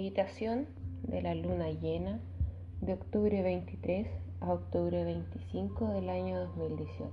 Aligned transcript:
Meditación 0.00 0.66
de 1.02 1.20
la 1.20 1.34
luna 1.34 1.68
llena 1.72 2.20
de 2.80 2.94
octubre 2.94 3.42
23 3.42 4.08
a 4.40 4.54
octubre 4.54 5.04
25 5.04 5.88
del 5.88 6.08
año 6.08 6.40
2018. 6.40 7.12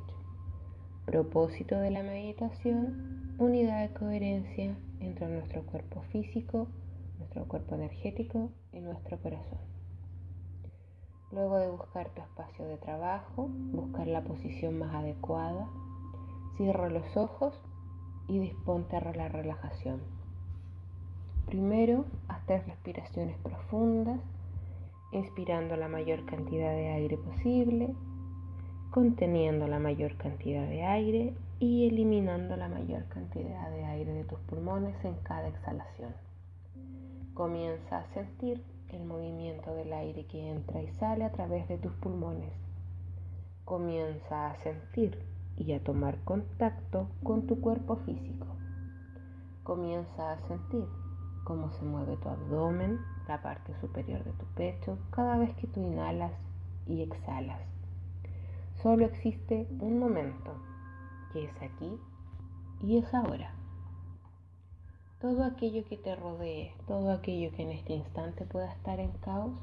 Propósito 1.05 1.77
de 1.79 1.91
la 1.91 2.01
meditación, 2.01 3.35
unidad 3.39 3.81
de 3.81 3.93
coherencia 3.93 4.77
entre 5.01 5.27
nuestro 5.27 5.65
cuerpo 5.65 6.01
físico, 6.13 6.69
nuestro 7.17 7.45
cuerpo 7.49 7.75
energético 7.75 8.51
y 8.71 8.79
nuestro 8.79 9.19
corazón. 9.19 9.59
Luego 11.33 11.57
de 11.57 11.69
buscar 11.69 12.11
tu 12.11 12.21
espacio 12.21 12.63
de 12.69 12.77
trabajo, 12.77 13.49
buscar 13.49 14.07
la 14.07 14.23
posición 14.23 14.79
más 14.79 14.95
adecuada, 14.95 15.67
cierra 16.55 16.89
los 16.89 17.17
ojos 17.17 17.53
y 18.29 18.39
disponte 18.39 18.95
a 18.95 19.01
la 19.13 19.27
relajación. 19.27 20.16
Primero, 21.47 22.03
haz 22.27 22.45
tres 22.45 22.67
respiraciones 22.67 23.37
profundas, 23.37 24.19
inspirando 25.13 25.77
la 25.77 25.87
mayor 25.87 26.25
cantidad 26.25 26.71
de 26.71 26.89
aire 26.89 27.17
posible, 27.17 27.95
conteniendo 28.91 29.65
la 29.65 29.79
mayor 29.79 30.17
cantidad 30.17 30.67
de 30.67 30.83
aire 30.83 31.33
y 31.59 31.87
eliminando 31.87 32.57
la 32.57 32.67
mayor 32.67 33.05
cantidad 33.07 33.71
de 33.71 33.85
aire 33.85 34.11
de 34.11 34.25
tus 34.25 34.39
pulmones 34.39 34.93
en 35.05 35.15
cada 35.23 35.47
exhalación. 35.47 36.13
Comienza 37.33 37.99
a 37.99 38.13
sentir 38.13 38.61
el 38.89 39.05
movimiento 39.05 39.73
del 39.73 39.93
aire 39.93 40.25
que 40.25 40.49
entra 40.49 40.83
y 40.83 40.89
sale 40.95 41.23
a 41.23 41.31
través 41.31 41.65
de 41.69 41.77
tus 41.77 41.93
pulmones. 41.93 42.51
Comienza 43.63 44.51
a 44.51 44.55
sentir 44.57 45.17
y 45.55 45.71
a 45.71 45.81
tomar 45.81 46.21
contacto 46.25 47.07
con 47.23 47.47
tu 47.47 47.61
cuerpo 47.61 47.95
físico. 48.05 48.47
Comienza 49.63 50.33
a 50.33 50.39
sentir 50.47 50.83
cómo 51.47 51.71
se 51.71 51.85
mueve 51.85 52.17
tu 52.17 52.27
abdomen, 52.27 52.99
la 53.25 53.41
parte 53.41 53.73
superior 53.79 54.21
de 54.21 54.33
tu 54.33 54.45
pecho, 54.47 54.97
cada 55.11 55.37
vez 55.37 55.55
que 55.55 55.65
tú 55.67 55.79
inhalas 55.79 56.33
y 56.85 57.03
exhalas. 57.03 57.61
Solo 58.83 59.05
existe 59.05 59.65
un 59.79 59.97
momento, 59.97 60.51
que 61.31 61.45
es 61.45 61.61
aquí 61.61 61.97
y 62.81 62.97
es 62.97 63.13
ahora. 63.13 63.53
Todo 65.21 65.45
aquello 65.45 65.85
que 65.85 65.95
te 65.95 66.17
rodee, 66.17 66.75
todo 66.85 67.13
aquello 67.13 67.49
que 67.55 67.63
en 67.63 67.71
este 67.71 67.93
instante 67.93 68.43
pueda 68.43 68.69
estar 68.73 68.99
en 68.99 69.11
caos, 69.11 69.57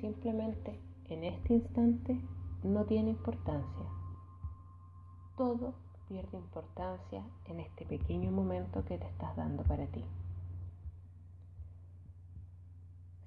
simplemente 0.00 0.78
en 1.08 1.24
este 1.24 1.54
instante 1.54 2.20
no 2.62 2.84
tiene 2.84 3.10
importancia. 3.10 3.86
Todo 5.36 5.74
pierde 6.06 6.38
importancia 6.38 7.24
en 7.46 7.58
este 7.58 7.84
pequeño 7.86 8.30
momento 8.30 8.84
que 8.84 8.98
te 8.98 9.06
estás 9.08 9.34
dando 9.34 9.64
para 9.64 9.86
ti. 9.86 10.04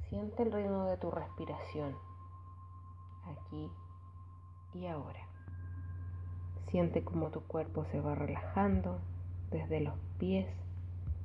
Siente 0.10 0.44
el 0.44 0.54
ritmo 0.54 0.86
de 0.86 0.96
tu 0.96 1.12
respiración, 1.12 1.94
aquí 3.26 3.70
y 4.74 4.88
ahora. 4.88 5.28
Siente 6.70 7.04
cómo 7.04 7.30
tu 7.30 7.42
cuerpo 7.42 7.84
se 7.92 8.00
va 8.00 8.16
relajando 8.16 9.02
desde 9.52 9.82
los 9.82 9.94
pies 10.18 10.48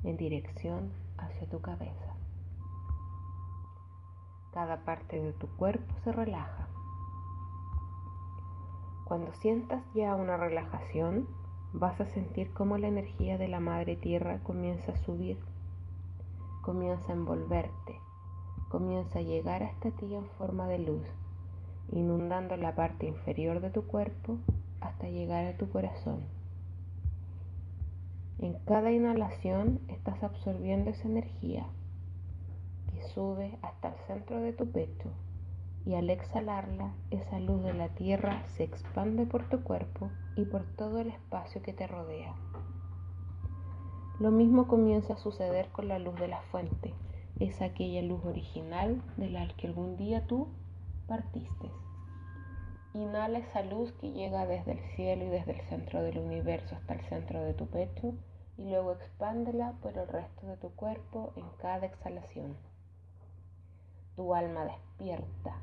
en 0.03 0.17
dirección 0.17 0.91
hacia 1.17 1.49
tu 1.49 1.61
cabeza. 1.61 2.17
Cada 4.51 4.83
parte 4.83 5.17
de 5.17 5.31
tu 5.31 5.47
cuerpo 5.55 5.95
se 6.03 6.11
relaja. 6.11 6.67
Cuando 9.05 9.31
sientas 9.35 9.81
ya 9.93 10.13
una 10.13 10.35
relajación, 10.35 11.29
vas 11.71 12.01
a 12.01 12.05
sentir 12.05 12.51
cómo 12.51 12.77
la 12.77 12.89
energía 12.89 13.37
de 13.37 13.47
la 13.47 13.61
Madre 13.61 13.95
Tierra 13.95 14.39
comienza 14.43 14.91
a 14.91 14.97
subir, 14.97 15.39
comienza 16.61 17.13
a 17.13 17.15
envolverte 17.15 18.01
comienza 18.73 19.19
a 19.19 19.21
llegar 19.21 19.61
hasta 19.61 19.91
ti 19.91 20.15
en 20.15 20.25
forma 20.39 20.67
de 20.67 20.79
luz, 20.79 21.05
inundando 21.91 22.57
la 22.57 22.73
parte 22.73 23.05
inferior 23.05 23.61
de 23.61 23.69
tu 23.69 23.83
cuerpo 23.85 24.39
hasta 24.81 25.09
llegar 25.09 25.45
a 25.45 25.55
tu 25.55 25.69
corazón. 25.69 26.21
En 28.39 28.53
cada 28.65 28.91
inhalación 28.91 29.79
estás 29.89 30.23
absorbiendo 30.23 30.89
esa 30.89 31.07
energía 31.07 31.67
que 32.91 33.03
sube 33.09 33.59
hasta 33.61 33.89
el 33.89 33.95
centro 34.07 34.41
de 34.41 34.53
tu 34.53 34.65
pecho 34.71 35.11
y 35.85 35.93
al 35.93 36.09
exhalarla 36.09 36.93
esa 37.11 37.39
luz 37.39 37.61
de 37.61 37.75
la 37.75 37.89
tierra 37.89 38.41
se 38.57 38.63
expande 38.63 39.27
por 39.27 39.47
tu 39.49 39.61
cuerpo 39.61 40.09
y 40.35 40.45
por 40.45 40.63
todo 40.63 40.97
el 40.97 41.09
espacio 41.09 41.61
que 41.61 41.73
te 41.73 41.85
rodea. 41.85 42.33
Lo 44.19 44.31
mismo 44.31 44.67
comienza 44.67 45.13
a 45.13 45.17
suceder 45.17 45.67
con 45.67 45.87
la 45.87 45.99
luz 45.99 46.15
de 46.15 46.27
la 46.27 46.41
fuente 46.41 46.95
es 47.39 47.61
aquella 47.61 48.01
luz 48.01 48.23
original 48.25 49.01
de 49.17 49.29
la 49.29 49.47
que 49.55 49.67
algún 49.67 49.97
día 49.97 50.25
tú 50.27 50.47
partiste. 51.07 51.71
Inhala 52.93 53.39
esa 53.39 53.63
luz 53.63 53.91
que 53.93 54.11
llega 54.11 54.45
desde 54.45 54.73
el 54.73 54.79
cielo 54.95 55.25
y 55.25 55.29
desde 55.29 55.53
el 55.53 55.61
centro 55.61 56.03
del 56.03 56.19
universo 56.19 56.75
hasta 56.75 56.93
el 56.93 57.01
centro 57.01 57.41
de 57.41 57.53
tu 57.53 57.67
pecho 57.67 58.13
y 58.57 58.65
luego 58.65 58.91
expándela 58.93 59.73
por 59.81 59.97
el 59.97 60.07
resto 60.07 60.45
de 60.45 60.57
tu 60.57 60.69
cuerpo 60.71 61.33
en 61.35 61.45
cada 61.59 61.87
exhalación. 61.87 62.55
Tu 64.15 64.35
alma 64.35 64.65
despierta 64.65 65.57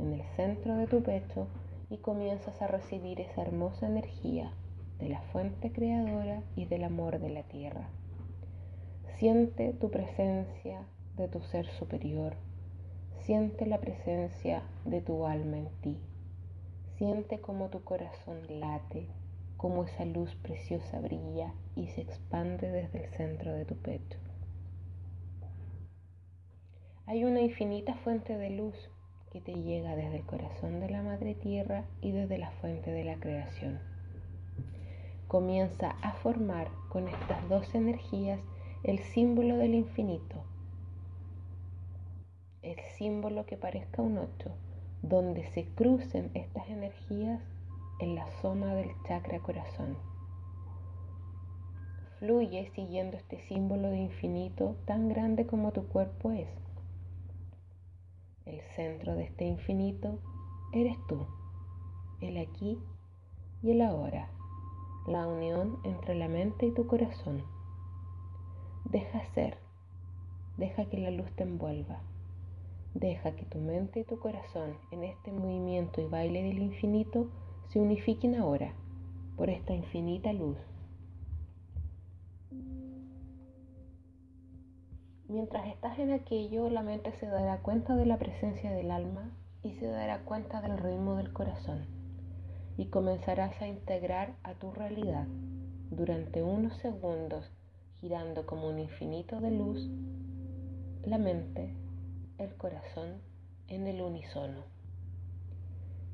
en 0.00 0.14
el 0.14 0.22
centro 0.34 0.76
de 0.76 0.88
tu 0.88 1.02
pecho 1.02 1.46
y 1.90 1.98
comienzas 1.98 2.60
a 2.60 2.66
recibir 2.66 3.20
esa 3.20 3.42
hermosa 3.42 3.86
energía 3.86 4.52
de 4.98 5.08
la 5.08 5.20
fuente 5.20 5.70
creadora 5.70 6.42
y 6.56 6.64
del 6.64 6.84
amor 6.84 7.20
de 7.20 7.30
la 7.30 7.44
tierra. 7.44 7.88
Siente 9.16 9.72
tu 9.74 9.92
presencia 9.92 10.86
de 11.16 11.28
tu 11.28 11.40
ser 11.42 11.66
superior. 11.66 12.34
Siente 13.20 13.66
la 13.66 13.80
presencia 13.80 14.62
de 14.84 15.00
tu 15.00 15.26
alma 15.26 15.58
en 15.58 15.68
ti. 15.80 15.98
Siente 16.96 17.40
cómo 17.40 17.70
tu 17.70 17.82
corazón 17.82 18.40
late, 18.60 19.08
cómo 19.56 19.84
esa 19.84 20.04
luz 20.04 20.34
preciosa 20.36 21.00
brilla 21.00 21.54
y 21.74 21.88
se 21.88 22.02
expande 22.02 22.70
desde 22.70 23.04
el 23.04 23.10
centro 23.10 23.52
de 23.52 23.64
tu 23.64 23.76
pecho. 23.76 24.18
Hay 27.06 27.24
una 27.24 27.40
infinita 27.40 27.94
fuente 27.96 28.36
de 28.36 28.50
luz 28.50 28.74
que 29.30 29.40
te 29.40 29.52
llega 29.52 29.96
desde 29.96 30.16
el 30.16 30.26
corazón 30.26 30.80
de 30.80 30.88
la 30.88 31.02
Madre 31.02 31.34
Tierra 31.34 31.84
y 32.00 32.12
desde 32.12 32.38
la 32.38 32.50
fuente 32.52 32.90
de 32.90 33.04
la 33.04 33.16
creación. 33.16 33.80
Comienza 35.26 35.96
a 36.02 36.12
formar 36.12 36.68
con 36.88 37.08
estas 37.08 37.48
dos 37.48 37.74
energías 37.74 38.40
el 38.84 39.00
símbolo 39.00 39.56
del 39.56 39.74
infinito, 39.74 40.44
el 42.64 42.80
símbolo 42.96 43.44
que 43.46 43.56
parezca 43.56 44.02
un 44.02 44.18
8, 44.18 44.50
donde 45.02 45.44
se 45.52 45.66
crucen 45.74 46.30
estas 46.34 46.68
energías 46.68 47.42
en 48.00 48.14
la 48.14 48.26
zona 48.40 48.74
del 48.74 48.90
chakra 49.06 49.38
corazón. 49.40 49.96
Fluye 52.18 52.70
siguiendo 52.74 53.16
este 53.16 53.38
símbolo 53.40 53.90
de 53.90 53.98
infinito 53.98 54.76
tan 54.86 55.08
grande 55.08 55.46
como 55.46 55.72
tu 55.72 55.86
cuerpo 55.88 56.32
es. 56.32 56.48
El 58.46 58.60
centro 58.74 59.14
de 59.14 59.24
este 59.24 59.44
infinito 59.44 60.18
eres 60.72 60.96
tú, 61.06 61.26
el 62.20 62.38
aquí 62.38 62.78
y 63.62 63.72
el 63.72 63.82
ahora, 63.82 64.30
la 65.06 65.26
unión 65.26 65.78
entre 65.84 66.14
la 66.14 66.28
mente 66.28 66.66
y 66.66 66.72
tu 66.72 66.86
corazón. 66.86 67.44
Deja 68.84 69.22
ser, 69.34 69.58
deja 70.56 70.86
que 70.86 70.98
la 70.98 71.10
luz 71.10 71.30
te 71.36 71.42
envuelva. 71.42 72.00
Deja 72.94 73.34
que 73.34 73.44
tu 73.44 73.58
mente 73.58 74.00
y 74.00 74.04
tu 74.04 74.18
corazón 74.18 74.76
en 74.92 75.04
este 75.04 75.32
movimiento 75.32 76.00
y 76.00 76.06
baile 76.06 76.42
del 76.44 76.58
infinito 76.58 77.28
se 77.68 77.80
unifiquen 77.80 78.36
ahora 78.36 78.72
por 79.36 79.50
esta 79.50 79.74
infinita 79.74 80.32
luz. 80.32 80.56
Mientras 85.28 85.66
estás 85.66 85.98
en 85.98 86.12
aquello, 86.12 86.70
la 86.70 86.82
mente 86.82 87.10
se 87.18 87.26
dará 87.26 87.58
cuenta 87.62 87.96
de 87.96 88.06
la 88.06 88.18
presencia 88.18 88.70
del 88.70 88.92
alma 88.92 89.32
y 89.62 89.72
se 89.72 89.86
dará 89.86 90.20
cuenta 90.20 90.60
del 90.60 90.78
ritmo 90.78 91.16
del 91.16 91.32
corazón 91.32 91.86
y 92.76 92.86
comenzarás 92.86 93.60
a 93.60 93.66
integrar 93.66 94.34
a 94.44 94.54
tu 94.54 94.70
realidad 94.72 95.26
durante 95.90 96.42
unos 96.42 96.76
segundos 96.78 97.50
girando 98.00 98.46
como 98.46 98.68
un 98.68 98.78
infinito 98.78 99.40
de 99.40 99.50
luz, 99.50 99.88
la 101.04 101.18
mente, 101.18 101.74
el 102.38 102.54
corazón 102.56 103.20
en 103.68 103.86
el 103.86 104.00
unísono. 104.00 104.64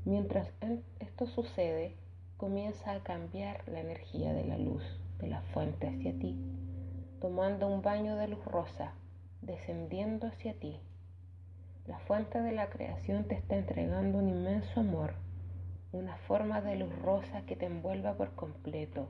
Mientras 0.05 0.51
esto 0.99 1.25
sucede, 1.25 1.95
comienza 2.37 2.93
a 2.93 3.03
cambiar 3.03 3.67
la 3.67 3.79
energía 3.79 4.33
de 4.33 4.45
la 4.45 4.57
luz 4.57 4.83
de 5.19 5.27
la 5.27 5.41
fuente 5.53 5.87
hacia 5.87 6.17
ti, 6.17 6.35
tomando 7.19 7.67
un 7.67 7.81
baño 7.81 8.15
de 8.15 8.27
luz 8.27 8.43
rosa, 8.45 8.93
descendiendo 9.41 10.27
hacia 10.27 10.53
ti. 10.59 10.79
La 11.87 11.99
fuente 11.99 12.41
de 12.41 12.51
la 12.51 12.69
creación 12.69 13.27
te 13.27 13.35
está 13.35 13.55
entregando 13.57 14.19
un 14.19 14.29
inmenso 14.29 14.79
amor, 14.79 15.13
una 15.91 16.15
forma 16.27 16.61
de 16.61 16.75
luz 16.75 16.95
rosa 16.99 17.41
que 17.45 17.55
te 17.55 17.65
envuelva 17.65 18.15
por 18.15 18.35
completo. 18.35 19.09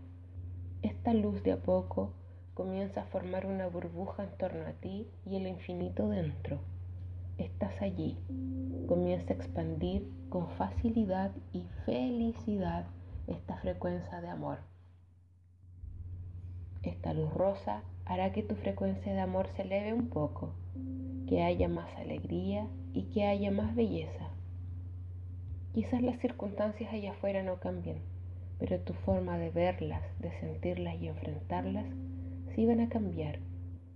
Esta 0.81 1.13
luz 1.13 1.43
de 1.43 1.51
a 1.51 1.57
poco 1.57 2.13
comienza 2.53 3.01
a 3.01 3.05
formar 3.05 3.45
una 3.45 3.67
burbuja 3.67 4.23
en 4.23 4.37
torno 4.37 4.65
a 4.65 4.73
ti 4.73 5.09
y 5.25 5.35
el 5.35 5.47
infinito 5.47 6.09
dentro. 6.09 6.59
Estás 7.41 7.81
allí, 7.81 8.19
comienza 8.88 9.33
a 9.33 9.35
expandir 9.35 10.07
con 10.29 10.47
facilidad 10.51 11.31
y 11.53 11.63
felicidad 11.88 12.85
esta 13.25 13.57
frecuencia 13.57 14.21
de 14.21 14.29
amor. 14.29 14.59
Esta 16.83 17.15
luz 17.15 17.33
rosa 17.33 17.81
hará 18.05 18.31
que 18.31 18.43
tu 18.43 18.53
frecuencia 18.53 19.11
de 19.11 19.21
amor 19.21 19.47
se 19.55 19.63
eleve 19.63 19.91
un 19.91 20.09
poco, 20.09 20.53
que 21.27 21.41
haya 21.41 21.67
más 21.67 21.89
alegría 21.97 22.67
y 22.93 23.05
que 23.05 23.25
haya 23.25 23.49
más 23.49 23.73
belleza. 23.73 24.29
Quizás 25.73 26.03
las 26.03 26.19
circunstancias 26.19 26.93
allá 26.93 27.13
afuera 27.13 27.41
no 27.41 27.59
cambien, 27.59 28.03
pero 28.59 28.79
tu 28.81 28.93
forma 28.93 29.39
de 29.39 29.49
verlas, 29.49 30.03
de 30.19 30.31
sentirlas 30.41 31.01
y 31.01 31.07
enfrentarlas 31.07 31.88
sí 32.53 32.67
van 32.67 32.81
a 32.81 32.89
cambiar, 32.89 33.39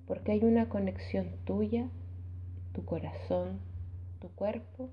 porque 0.08 0.32
hay 0.32 0.44
una 0.44 0.68
conexión 0.68 1.28
tuya, 1.46 1.92
tu 2.76 2.84
corazón, 2.84 3.62
tu 4.20 4.28
cuerpo 4.32 4.90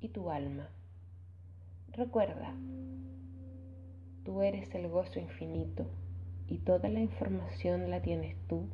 y 0.00 0.10
tu 0.10 0.28
alma. 0.28 0.68
Recuerda, 1.92 2.54
tú 4.22 4.42
eres 4.42 4.74
el 4.74 4.86
gozo 4.88 5.18
infinito 5.18 5.86
y 6.46 6.58
toda 6.58 6.90
la 6.90 7.00
información 7.00 7.90
la 7.90 8.02
tienes 8.02 8.36
tú 8.48 8.68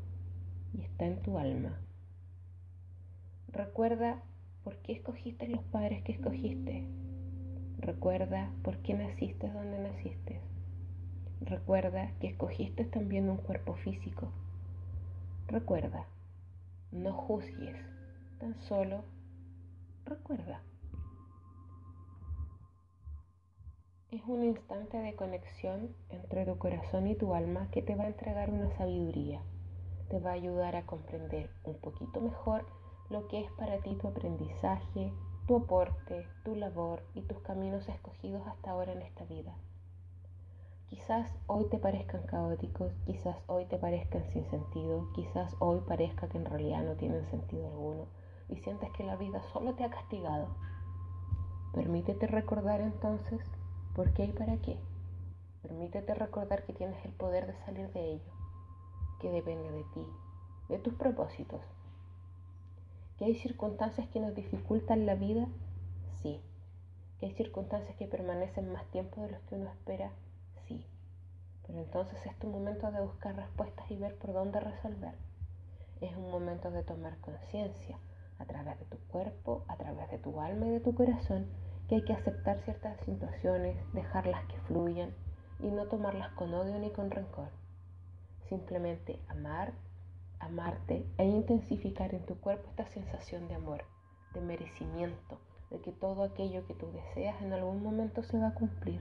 y 0.74 0.82
está 0.82 1.06
en 1.06 1.22
tu 1.22 1.38
alma. 1.38 1.78
Recuerda 3.46 4.20
por 4.64 4.76
qué 4.78 4.94
escogiste 4.94 5.46
los 5.46 5.62
padres 5.62 6.02
que 6.02 6.10
escogiste. 6.10 6.84
Recuerda 7.78 8.50
por 8.64 8.78
qué 8.78 8.94
naciste 8.94 9.48
donde 9.52 9.78
naciste. 9.78 10.40
Recuerda 11.42 12.10
que 12.18 12.26
escogiste 12.26 12.86
también 12.86 13.30
un 13.30 13.36
cuerpo 13.36 13.74
físico. 13.74 14.32
Recuerda, 15.46 16.06
no 16.90 17.12
juzgues, 17.12 17.76
tan 18.42 18.60
solo 18.62 19.04
recuerda. 20.04 20.60
Es 24.10 24.20
un 24.26 24.42
instante 24.42 24.96
de 24.96 25.14
conexión 25.14 25.94
entre 26.10 26.44
tu 26.44 26.58
corazón 26.58 27.06
y 27.06 27.14
tu 27.14 27.34
alma 27.34 27.70
que 27.70 27.82
te 27.82 27.94
va 27.94 28.02
a 28.02 28.08
entregar 28.08 28.50
una 28.50 28.68
sabiduría. 28.76 29.40
Te 30.10 30.18
va 30.18 30.30
a 30.30 30.34
ayudar 30.34 30.74
a 30.74 30.86
comprender 30.86 31.50
un 31.62 31.78
poquito 31.78 32.20
mejor 32.20 32.66
lo 33.10 33.28
que 33.28 33.42
es 33.42 33.52
para 33.52 33.78
ti 33.78 33.94
tu 33.94 34.08
aprendizaje, 34.08 35.12
tu 35.46 35.58
aporte, 35.58 36.26
tu 36.44 36.56
labor 36.56 37.04
y 37.14 37.22
tus 37.22 37.38
caminos 37.42 37.88
escogidos 37.88 38.44
hasta 38.48 38.72
ahora 38.72 38.92
en 38.92 39.02
esta 39.02 39.24
vida. 39.26 39.54
Quizás 40.88 41.32
hoy 41.46 41.66
te 41.70 41.78
parezcan 41.78 42.24
caóticos, 42.24 42.92
quizás 43.06 43.36
hoy 43.46 43.66
te 43.66 43.78
parezcan 43.78 44.24
sin 44.32 44.44
sentido, 44.50 45.12
quizás 45.14 45.54
hoy 45.60 45.80
parezca 45.86 46.28
que 46.28 46.38
en 46.38 46.46
realidad 46.46 46.82
no 46.82 46.96
tienen 46.96 47.24
sentido 47.26 47.68
alguno 47.68 48.21
y 48.52 48.56
sientes 48.58 48.90
que 48.92 49.04
la 49.04 49.16
vida 49.16 49.42
solo 49.52 49.74
te 49.74 49.84
ha 49.84 49.90
castigado. 49.90 50.48
Permítete 51.72 52.26
recordar 52.26 52.80
entonces 52.80 53.40
por 53.94 54.12
qué 54.12 54.26
y 54.26 54.32
para 54.32 54.56
qué. 54.58 54.78
Permítete 55.62 56.14
recordar 56.14 56.64
que 56.64 56.72
tienes 56.72 57.02
el 57.04 57.12
poder 57.12 57.46
de 57.46 57.56
salir 57.64 57.90
de 57.92 58.12
ello, 58.12 58.32
que 59.20 59.30
depende 59.30 59.70
de 59.70 59.84
ti, 59.94 60.06
de 60.68 60.78
tus 60.78 60.94
propósitos. 60.94 61.62
¿Que 63.16 63.24
hay 63.24 63.34
circunstancias 63.34 64.08
que 64.08 64.20
nos 64.20 64.34
dificultan 64.34 65.06
la 65.06 65.14
vida? 65.14 65.46
Sí. 66.22 66.40
¿Que 67.18 67.26
hay 67.26 67.32
circunstancias 67.32 67.96
que 67.96 68.06
permanecen 68.06 68.72
más 68.72 68.84
tiempo 68.86 69.22
de 69.22 69.30
los 69.30 69.40
que 69.42 69.54
uno 69.54 69.70
espera? 69.70 70.12
Pero 71.66 71.78
entonces 71.78 72.18
es 72.26 72.38
tu 72.38 72.48
momento 72.48 72.90
de 72.90 73.00
buscar 73.00 73.36
respuestas 73.36 73.90
y 73.90 73.96
ver 73.96 74.16
por 74.16 74.32
dónde 74.32 74.60
resolver. 74.60 75.14
Es 76.00 76.14
un 76.16 76.30
momento 76.30 76.70
de 76.70 76.82
tomar 76.82 77.16
conciencia 77.18 77.98
a 78.42 78.46
través 78.46 78.78
de 78.78 78.84
tu 78.86 78.98
cuerpo, 79.08 79.64
a 79.68 79.76
través 79.76 80.10
de 80.10 80.18
tu 80.18 80.40
alma 80.40 80.66
y 80.66 80.70
de 80.70 80.80
tu 80.80 80.94
corazón, 80.94 81.46
que 81.88 81.96
hay 81.96 82.04
que 82.04 82.12
aceptar 82.12 82.58
ciertas 82.60 83.00
situaciones, 83.04 83.76
dejarlas 83.92 84.44
que 84.46 84.58
fluyan 84.62 85.14
y 85.60 85.70
no 85.70 85.86
tomarlas 85.86 86.32
con 86.32 86.52
odio 86.52 86.78
ni 86.78 86.90
con 86.90 87.10
rencor. 87.10 87.48
Simplemente 88.48 89.20
amar, 89.28 89.72
amarte 90.40 91.06
e 91.18 91.24
intensificar 91.24 92.14
en 92.14 92.26
tu 92.26 92.36
cuerpo 92.40 92.68
esta 92.70 92.86
sensación 92.88 93.48
de 93.48 93.54
amor, 93.54 93.84
de 94.34 94.40
merecimiento, 94.40 95.38
de 95.70 95.80
que 95.80 95.92
todo 95.92 96.24
aquello 96.24 96.66
que 96.66 96.74
tú 96.74 96.90
deseas 96.92 97.40
en 97.42 97.52
algún 97.52 97.82
momento 97.82 98.22
se 98.24 98.38
va 98.38 98.48
a 98.48 98.54
cumplir 98.54 99.00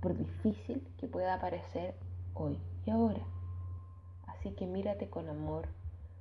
por 0.00 0.16
difícil 0.16 0.86
que 0.98 1.08
pueda 1.08 1.40
parecer 1.40 1.94
hoy 2.34 2.58
y 2.86 2.90
ahora. 2.90 3.22
Así 4.28 4.52
que 4.52 4.66
mírate 4.66 5.10
con 5.10 5.28
amor, 5.28 5.66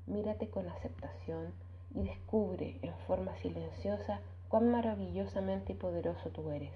mírate 0.07 0.49
con 0.49 0.67
aceptación 0.67 1.53
y 1.93 2.03
descubre 2.03 2.79
en 2.81 2.93
forma 3.07 3.35
silenciosa 3.37 4.19
cuán 4.49 4.71
maravillosamente 4.71 5.75
poderoso 5.75 6.29
tú 6.29 6.51
eres. 6.51 6.73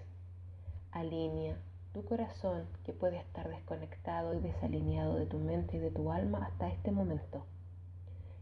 Alinea 0.92 1.58
tu 1.94 2.06
corazón 2.06 2.66
que 2.84 2.94
puede 2.94 3.18
estar 3.18 3.50
desconectado 3.50 4.34
y 4.34 4.40
desalineado 4.40 5.16
de 5.16 5.26
tu 5.26 5.40
mente 5.40 5.78
y 5.78 5.80
de 5.80 5.92
tu 5.92 6.12
alma 6.12 6.46
hasta 6.46 6.70
este 6.70 6.92
momento. 6.92 7.46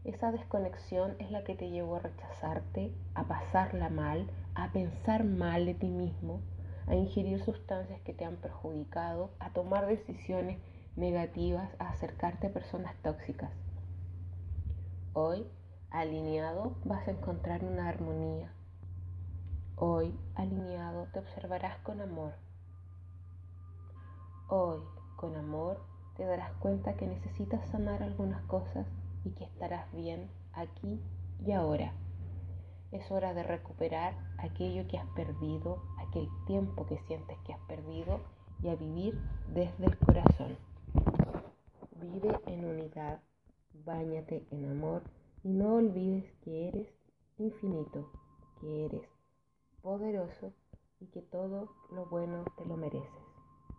Esa 0.04 0.32
desconexión 0.32 1.16
es 1.18 1.30
la 1.30 1.44
que 1.44 1.54
te 1.54 1.70
llevó 1.70 1.96
a 1.96 2.00
rechazarte, 2.00 2.92
a 3.14 3.24
pasarla 3.24 3.90
mal, 3.90 4.30
a 4.54 4.72
pensar 4.72 5.24
mal 5.24 5.66
de 5.66 5.74
ti 5.74 5.88
mismo, 5.88 6.40
a 6.86 6.94
ingerir 6.94 7.42
sustancias 7.42 8.00
que 8.02 8.14
te 8.14 8.24
han 8.24 8.36
perjudicado, 8.36 9.30
a 9.38 9.50
tomar 9.50 9.86
decisiones 9.86 10.58
negativas, 10.96 11.70
a 11.78 11.90
acercarte 11.90 12.48
a 12.48 12.52
personas 12.52 12.94
tóxicas. 13.02 13.50
Hoy, 15.12 15.46
alineado, 15.90 16.74
vas 16.84 17.06
a 17.08 17.12
encontrar 17.12 17.64
una 17.64 17.88
armonía. 17.88 18.52
Hoy, 19.76 20.14
alineado, 20.34 21.06
te 21.12 21.20
observarás 21.20 21.78
con 21.78 22.00
amor. 22.00 22.34
Hoy, 24.48 24.80
con 25.16 25.36
amor, 25.36 25.80
te 26.16 26.24
darás 26.24 26.52
cuenta 26.54 26.96
que 26.96 27.06
necesitas 27.06 27.66
sanar 27.68 28.02
algunas 28.02 28.42
cosas 28.44 28.86
y 29.24 29.30
que 29.30 29.44
estarás 29.44 29.90
bien 29.92 30.30
aquí 30.52 31.00
y 31.44 31.52
ahora. 31.52 31.92
Es 32.90 33.10
hora 33.10 33.34
de 33.34 33.42
recuperar 33.42 34.14
aquello 34.38 34.86
que 34.88 34.98
has 34.98 35.06
perdido, 35.08 35.82
aquel 35.98 36.28
tiempo 36.46 36.86
que 36.86 36.98
sientes 37.06 37.36
que 37.46 37.52
has 37.52 37.60
perdido 37.60 38.20
y 38.62 38.68
a 38.68 38.76
vivir 38.76 39.20
desde 39.48 39.86
el 39.86 39.98
corazón. 39.98 40.56
Vive 42.00 42.40
en 42.46 42.64
unidad, 42.64 43.20
báñate 43.84 44.46
en 44.50 44.70
amor 44.70 45.02
y 45.48 45.50
no 45.50 45.76
olvides 45.76 46.30
que 46.42 46.68
eres 46.68 46.88
infinito, 47.38 48.06
que 48.60 48.84
eres 48.84 49.08
poderoso 49.80 50.52
y 51.00 51.06
que 51.06 51.22
todo 51.22 51.70
lo 51.90 52.04
bueno 52.04 52.44
te 52.58 52.66
lo 52.66 52.76
mereces. 52.76 53.27